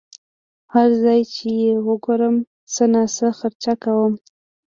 [0.73, 2.35] هر ځای چې یې وګورم
[2.73, 4.13] څه ناڅه خرچه کوم.